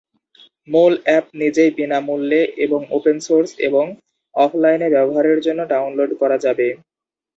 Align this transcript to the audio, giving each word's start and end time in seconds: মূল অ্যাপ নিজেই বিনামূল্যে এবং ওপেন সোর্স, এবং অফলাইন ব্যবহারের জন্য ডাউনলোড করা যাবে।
মূল 0.67 0.93
অ্যাপ 1.03 1.25
নিজেই 1.41 1.71
বিনামূল্যে 1.77 2.41
এবং 2.65 2.79
ওপেন 2.97 3.17
সোর্স, 3.27 3.49
এবং 3.67 3.85
অফলাইন 4.35 4.81
ব্যবহারের 4.93 5.39
জন্য 5.45 5.59
ডাউনলোড 5.71 6.11
করা 6.21 6.37
যাবে। 6.45 6.67